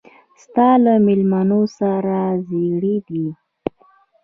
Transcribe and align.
ستا 0.43 0.69
له 0.83 0.93
مېلمنو 1.07 1.61
سره 1.77 2.19
زېري 2.47 2.95
دي. 3.07 3.25